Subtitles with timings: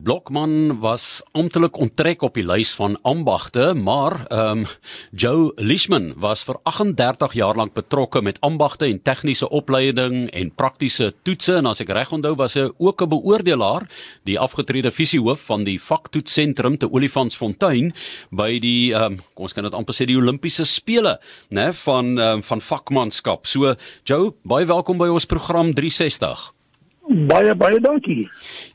[0.00, 4.66] Blokman was amptelik onttrek op die lys van ambagte, maar ehm um,
[5.12, 11.10] Joe Lishman was vir 38 jaar lank betrokke met ambagte en tegniese opleiding en praktiese
[11.22, 13.84] toetse en as ek reg onthou was hy ook 'n beoordelaar,
[14.24, 17.92] die afgetrede visiehoof van die vaktoetsentrum te Olifantsfontein
[18.30, 21.18] by die ehm um, kom ons kan dit amper sê die Olimpiese spele,
[21.50, 23.46] né, van um, van vakmanskap.
[23.46, 23.74] So
[24.04, 26.59] Joe, baie welkom by ons program 360.
[27.10, 28.28] Baie baie dankie.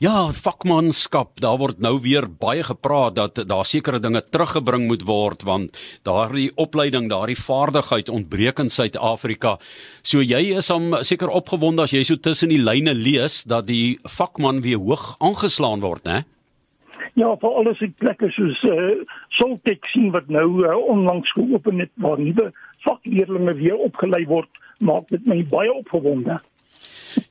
[0.04, 5.46] Ja, vakmanskap, daar word nou weer baie gepraat dat daar sekere dinge teruggebring moet word
[5.48, 9.54] want daardie opleiding, daardie vaardigheid ontbreek in Suid-Afrika.
[10.04, 13.96] So jy is hom seker opgewonde as jy so tussen die lyne lees dat die
[14.04, 16.18] vakman weer hoog aangeslaan word, né?
[17.16, 18.90] Ja, vir alles ek plekke soos uh,
[19.38, 22.50] Soltech sien wat nou uh, onlangs geopen het waar nuwe
[22.84, 24.52] vakleerlinge weer opgelei word,
[24.84, 26.36] maak dit my baie opgewonde.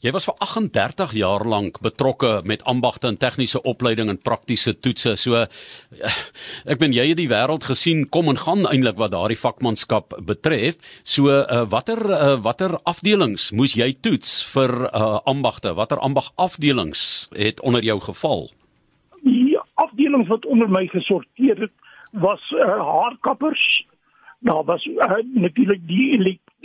[0.06, 5.16] Jy was vir 38 jaar lank betrokke met ambagte en tegniese opleiding en praktiese toetse.
[5.18, 5.48] So eh,
[6.72, 10.78] ek ben jy het die wêreld gesien kom en gaan eintlik wat daardie vakmanskap betref.
[11.04, 15.74] So uh, watter uh, watter afdelings moes jy toets vir uh, ambagte?
[15.78, 18.48] Watter ambagafdelings het onder jou geval?
[19.26, 21.74] Die afdelings wat onder my gesorteer het
[22.12, 23.86] was uh, haarkappers.
[24.46, 26.14] Nou was uh, natuurlik die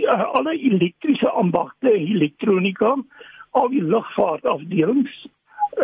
[0.06, 2.96] uh, alle elektriese ambagte, elektronika,
[3.50, 5.28] al die lugvaartafdelings,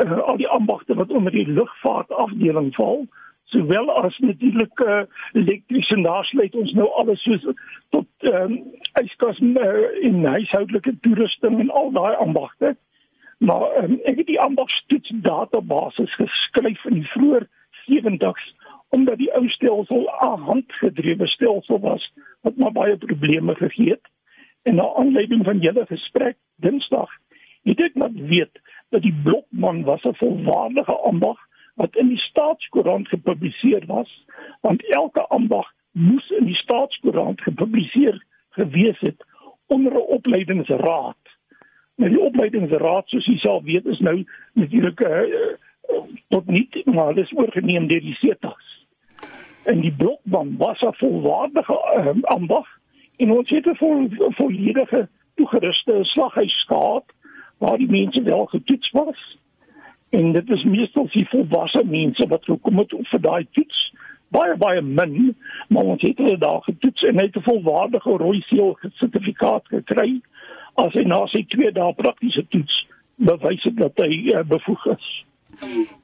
[0.03, 3.07] uh, al die ambagte wat onder die lugvaartafdeling val,
[3.45, 7.47] sowel as natuurlik uh, elektriese nasluit ons nou alles soos
[7.95, 8.59] tot ehm um,
[9.03, 12.75] yskas uh, in huishoudelike toerusting en al daai ambagte.
[13.39, 17.45] Maar um, ek het die ambagstoets database geskryf in die vroeë
[17.87, 18.53] 70s
[18.95, 22.13] omdat die ou stelsel 'n handgedrewe stelsel was
[22.47, 24.07] wat maar baie probleme gegee het.
[24.63, 27.11] En na aanleiding van julle gesprek Dinsdag,
[27.67, 28.61] het ek net weet
[28.95, 31.41] dat die blokman was 'n volwaardige ambag
[31.75, 34.11] wat in die staatskoerant gepubliseer was,
[34.61, 38.23] want elke ambag moes in die staatskoerant gepubliseer
[38.59, 39.27] gewees het
[39.67, 41.23] onder 'n opleidingsraad.
[41.97, 47.15] Nou die opleidingsraad soos jy sal weet is nou natuurlik uh, uh, tot nie maar
[47.15, 48.76] dis oorgeneem deur die SETAs
[49.67, 52.67] en die blokman was 'n volwaardige um, ambag
[53.17, 57.05] en ons het 'n vol, volledige toegeruste slaghuis gehad
[57.59, 59.39] waar die mense wel getoets was.
[60.11, 63.95] En dit is meestal die volwasse mense wat gekom het vir daai toets.
[64.29, 65.37] Baie baie min
[65.69, 70.21] maar ons het hulle daar getoets en het 'n volwaardige rooi seël sertifikaat gekry.
[70.75, 75.25] As hy na sy twee dae praktiese toets bewys het dat hy uh, bevoeg is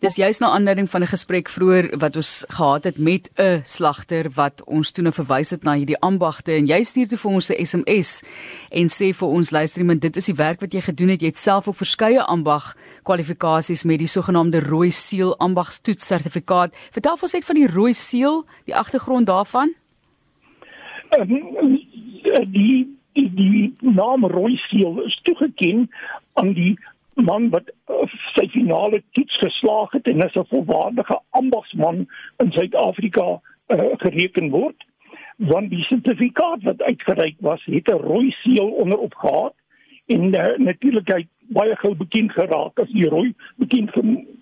[0.03, 4.31] Dis juist na aanleiding van 'n gesprek vroeër wat ons gehad het met 'n slagter
[4.35, 6.53] wat ons toe nou verwys het na hierdie ambagte.
[6.53, 8.23] En jy stuur toe vir ons 'n SMS
[8.71, 11.21] en sê vir ons luister iemand dit is die werk wat jy gedoen het.
[11.21, 16.75] Jy het self ook verskeie ambag kwalifikasies met die sogenaamde rooi seël ambagstoets sertifikaat.
[16.91, 19.75] Vertel ons net van die rooi seël die agtergrond daarvan.
[21.19, 21.27] Uh,
[22.51, 25.91] die die die naam rooi seël is toegeken
[26.33, 26.79] aan die
[27.15, 32.07] man wat uh, sy finale toets geslaag het en is 'n volwaardige ambagsman
[32.37, 34.85] in Suid-Afrika uh, gereken word.
[35.37, 39.55] Want die sertifikaat wat uitgereik was het 'n rooi seël onderop gehad
[40.07, 43.91] en uh, natuurlik hy baie gou bekend geraak as die rooi bekend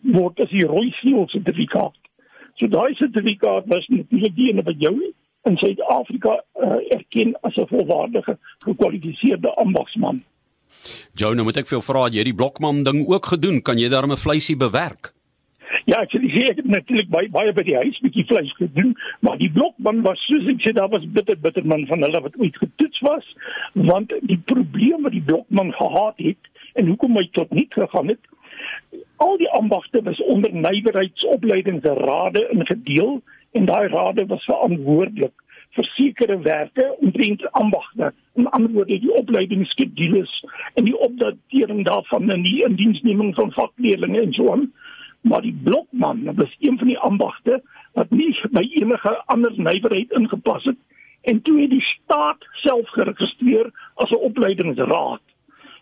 [0.03, 1.97] word as die rooi seël sertifikaat.
[2.55, 7.67] So daai sertifikaat was natuurlik die ene wat jou in Suid-Afrika uh, erken as 'n
[7.67, 10.23] volwaardige gekwalifiseerde ambagsman
[11.19, 13.79] Jou nou moet ek vir jou vra, jy het die blokman ding ook gedoen, kan
[13.79, 15.13] jy daarmee vleisie bewerk?
[15.89, 18.93] Ja, ek sê ek het natuurlik baie baie by die huis bietjie vleis gedoen,
[19.27, 22.37] maar die blokman was soos ek sê daar was bitter bitter man van hulle wat
[22.39, 23.27] ooit getoets was,
[23.91, 28.23] want die probleem wat die blokman gehad het en hoekom hy tot nie gegaan het,
[29.25, 33.21] al die ambagte was onder nywerheidsopleidingsrade ingedeel
[33.59, 35.35] en daai rade was verantwoordelik
[35.77, 38.13] vir sekere werke omtrent ambagte.
[38.35, 40.33] En antwoorde die opleidingsskedules
[40.75, 44.71] en die opdatering daarvan in die indiensneming van vakleerlinge en so aan.
[45.21, 47.63] Maar die blokman was een van die ambagte
[47.93, 50.79] wat nie by enige ander nywerheid ingepas het
[51.29, 55.21] en toe het die staat self geregistreer as 'n opleidingsraad.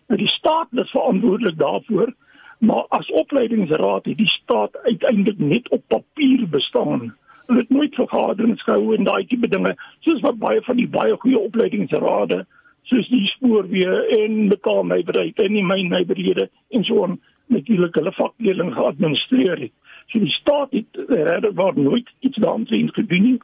[0.07, 2.13] Nou die staat is verantwoordelik daarvoor
[2.59, 7.15] maar as opleidingsraad het die staat uiteindelik net op papier bestaan
[7.49, 9.73] hulle het nooit vergaderings gehou en daai tipe dinge
[10.05, 12.43] soos wat baie van die baie goeie opleidingsrade
[12.89, 16.47] soos die spoorweë en metaalnywerheid en die mynnywerhede
[16.77, 17.17] en so on
[17.49, 19.73] natuurlik hulle vakdeling geadministreer het.
[20.09, 23.37] So die staat het regtig waar nooit iets daarin gedoen nie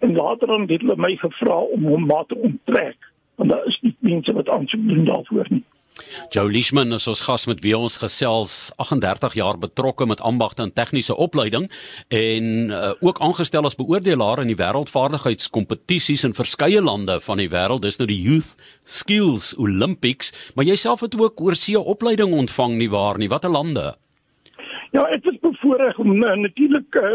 [0.00, 2.96] en later dan het hulle my gevra om hom maar te onttrek
[3.40, 5.64] want daar is nie mense wat aansoek doen daarvoor nie.
[6.30, 10.72] Joe Lishman is ons gas met wie ons gesels 38 jaar betrokke met ambagte en
[10.72, 11.70] tegniese opleiding
[12.08, 17.82] en uh, ook aangestel as beoordelaar in die wêreldvaardigheidskompetisies in verskeie lande van die wêreld
[17.86, 20.52] dis nou die Youth Skills Olympics.
[20.54, 23.28] Maar jouself het ook oorsee opleiding ontvang nie waar nie?
[23.28, 23.94] Watter lande?
[24.90, 27.10] Ja, ek het bevoorreg om uh, natuurlik uh,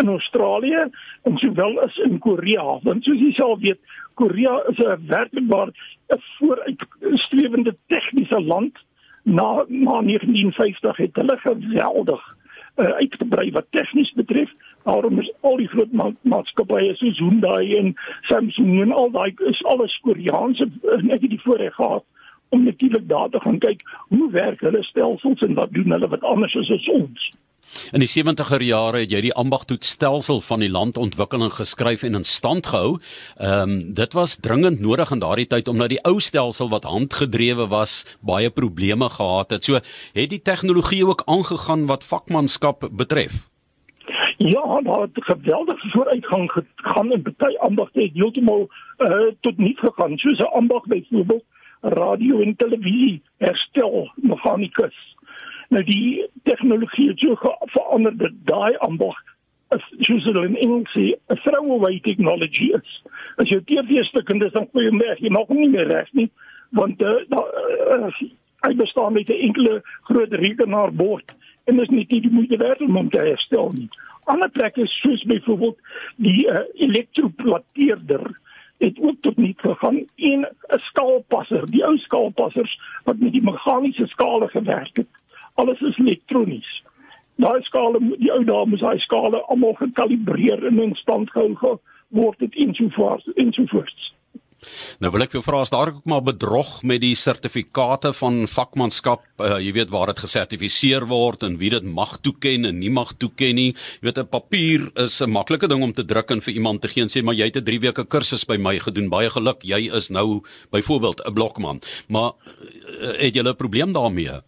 [0.00, 0.86] in Australië
[1.22, 3.80] en sowel as in Korea, want soos jy sal weet,
[4.14, 5.70] Korea is 'n werklik waar
[6.14, 8.78] 'n vooruitstrewende tegniese land.
[9.22, 12.36] Na na 1950 het hulle geweldig
[12.76, 14.50] uh, uitgebrei wat tegnies betref.
[14.82, 17.94] Daarom is al die groot ma maatskappye soos Hyundai en
[18.28, 22.04] Samsung en al daai is alles Koreaanse en ek het die voorreg gehad
[22.48, 26.22] om natuurlik daar te gaan kyk hoe werk hulle stelsels en wat doen hulle wat
[26.22, 27.30] anders is as ons.
[27.92, 32.14] In die 70er jare het jy die ambagtoetsstelsel van die land ontwikkel en geskryf en
[32.14, 32.98] in stand gehou.
[33.36, 37.66] Ehm um, dit was dringend nodig in daardie tyd omdat die ou stelsel wat handgedrewe
[37.68, 39.64] was baie probleme gehad het.
[39.64, 39.74] So
[40.12, 43.48] het die tegnologie ook aangegaan wat vakmanskap betref.
[44.36, 48.68] Ja, daar het geweldig vooruitgang gegaan en baie ambagte het heeltemal
[48.98, 50.18] uh, tot nie gegaan.
[50.18, 51.44] Soos 'n ambag byvoorbeeld
[51.80, 55.13] radio en televisie herstel meganikus.
[55.74, 57.34] Nou die tegnologie het so
[57.74, 59.16] verander dat daai ambag
[59.74, 62.90] is soos hulle in Engels sê 'n throwaway technology is.
[63.42, 65.88] As jy TV stuk en dis dan gooi hom weg, jy maak hom nie meer
[65.90, 66.28] reg nie,
[66.70, 67.40] want uh, da,
[67.96, 68.10] uh,
[68.66, 71.34] hy bestaan met 'n enkele groot rekenaarbord
[71.64, 73.88] en is nie die moeite werd om hom te herstel nie.
[74.24, 75.78] Ander plekke soos byvoorbeeld
[76.16, 78.30] die uh, elektroplateerder
[78.78, 84.06] het ook tot nie gegaan en 'n skaalpasser, die ou skaalpassers wat met die meganiese
[84.06, 85.08] skale gewerk het.
[85.54, 86.70] Alles is elektronies.
[87.36, 91.78] Daai skale, die ou dames, daai skale almal gekalibreer en in stand gehou
[92.14, 94.12] word dit ensovoorts ensovoorts.
[95.02, 99.24] Nou wil ek vir vra as daar ook maar bedrog met die sertifikate van vakmanskap,
[99.42, 103.12] uh, jy weet waar dit gesertifiseer word en wie dit mag toeken en nie mag
[103.20, 103.72] toeken nie.
[103.74, 106.88] Jy weet 'n papier is 'n maklike ding om te druk en vir iemand te
[106.88, 109.10] gee en sê maar jy het 'n 3 weke kursus by my gedoen.
[109.10, 111.80] Baie geluk, jy is nou byvoorbeeld 'n blokman.
[112.08, 112.32] Maar
[113.02, 114.40] uh, het jy 'n probleem daarmee?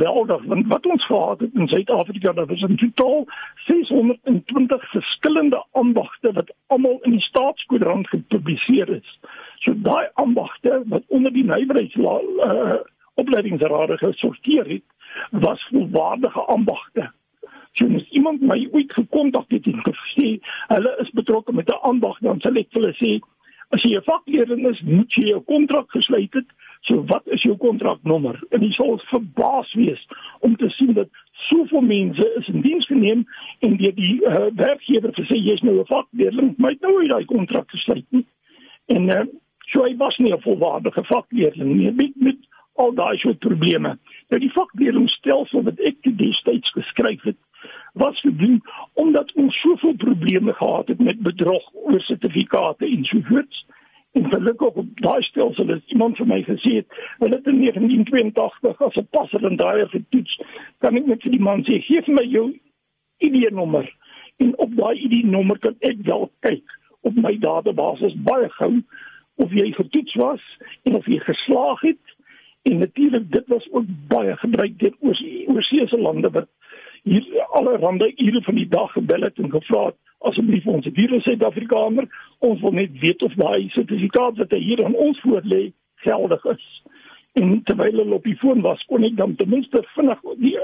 [0.00, 6.32] Geweldig want wat ons gehad het in Suid-Afrika dat was in totaal 620 verskillende ambagte
[6.32, 9.18] wat almal in die staatskoerant gepubliseer is.
[9.58, 12.74] So daai ambagte wat onder die nywerheids uh,
[13.14, 14.82] opleidingsrade gesorteer het,
[15.30, 17.10] was volwaardige ambagte.
[17.72, 22.18] So as iemand my ooit gekontak het en gesê hulle is betrokke met 'n ambag
[22.18, 23.18] dan sal ek hulle sê
[23.70, 26.48] as jy 'n vakleerling is, moet jy 'n kontrak gesluit het
[26.80, 28.38] So wat is jou kontraknommer?
[28.48, 30.00] En jy sal verbaas wees
[30.46, 31.10] om te sien dat
[31.48, 33.26] soveel mense is in diens geneem
[33.66, 37.24] en deur die uh, werkgewer gesê jy's nou 'n vakleerling, maar jy nou nie daai
[37.24, 38.24] kontrak gesluit nie.
[38.88, 39.24] En uh,
[39.72, 42.48] so hy was nie 'n volwaardige vakleerling nie met met
[42.80, 43.98] al daai soort probleme.
[44.30, 47.36] Nou die vakleerlingstelsel wat ek destyds geskryf het
[48.02, 48.62] was gedoen
[49.02, 53.64] omdat ons soveel probleme gehad het met bedrog oor sertifikate en so voort.
[54.12, 56.80] En gelukkig op daai stelsel het iemand vir my gesê
[57.22, 60.40] hulle het in 1982 as 'n passer en daai getoets,
[60.78, 62.46] kan ek net vir die man sê, gee vir my jou
[63.18, 63.86] ID-nommer
[64.36, 68.72] en op daai ID-nommer kan ek wel kyk op my database baie gou
[69.40, 70.42] of jy getoets was
[70.82, 72.16] en of jy geslaag het.
[72.68, 74.96] En natuurlik dit was ook baie gebruik deur
[75.46, 76.48] oorseese lande wat
[77.02, 81.24] hier alle rande ure van die dag gebel het en gevra het asseblief ons virus
[81.24, 85.70] Suid-Afrikaner ons wil net weet of daai sertifikaat wat hier aan ons voor lê
[86.04, 86.66] geldig is.
[87.32, 90.56] En terwyl hulle op die foon was kon ek dan ten minste vinnig die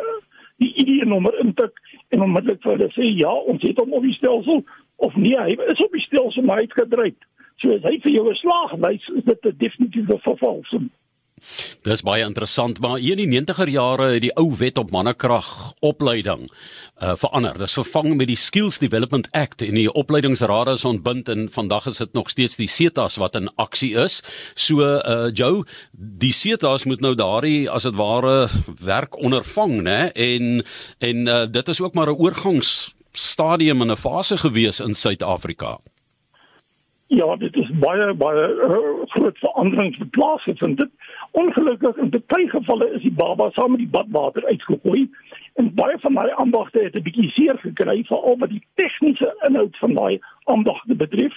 [0.63, 4.63] die ID-nommer intik en onmiddellik vir hulle sê ja ons het hom op die stelsel
[5.05, 7.19] of nee hy is op die stelsel maar hy het gedryf
[7.61, 10.89] so as hy vir jou 'n slag wys is dit 'n definitiewe vervalsing
[11.87, 15.49] Dis baie interessant, maar hier in die 90er jare het die ou wet op mannekrag
[15.85, 16.47] opleiding
[16.97, 17.59] uh verander.
[17.61, 22.01] Dis vervang met die Skills Development Act en die opleidingsrade is ontbind en vandag is
[22.01, 24.23] dit nog steeds die SETAs wat in aksie is.
[24.55, 28.49] So uh Joe, die SETAs moet nou daardie as dit ware
[28.81, 30.01] werk ondervang, né?
[30.15, 30.65] En
[30.99, 35.79] en uh dit is ook maar 'n oorgangsstadium en 'n fase gewees in Suid-Afrika.
[37.07, 38.79] Ja, dit is baie baie uh,
[39.15, 40.79] groot veranderings plaasgevind.
[40.79, 40.91] Dit
[41.37, 45.03] ongelukkig in baie gevalle is die baba saam met die badwater uitgegooi
[45.61, 49.77] en baie van daai ambagte het 'n bietjie seer gekry veral wat die tegniese inhoud
[49.77, 51.35] van daai ambagte betref.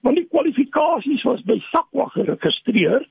[0.00, 3.06] Want die kwalifikasies was by SAQA geregistreer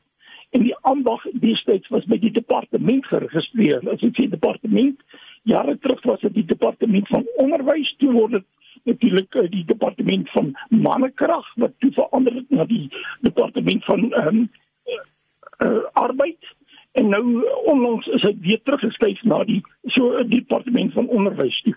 [0.50, 3.90] en die ambag destyds was by die departement geregistreer.
[3.90, 5.00] As ek sê departement,
[5.44, 8.46] jare terug was dit die departement van onderwys toe word dit
[8.84, 14.28] natuurlik uh, die departement van mannekrag wat toe verander het na die departement van ehm
[14.28, 14.50] um,
[15.58, 16.54] uh, arbeid
[16.96, 17.24] en nou
[17.66, 19.62] onlangs is hy weer teruggeskuif na die
[19.96, 21.76] so departement van onderwys toe.